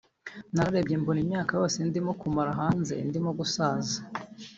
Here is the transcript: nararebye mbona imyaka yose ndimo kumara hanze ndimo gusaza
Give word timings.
nararebye 0.53 0.95
mbona 1.01 1.19
imyaka 1.25 1.51
yose 1.59 1.77
ndimo 1.87 2.11
kumara 2.21 2.51
hanze 2.61 2.93
ndimo 3.07 3.31
gusaza 3.39 3.97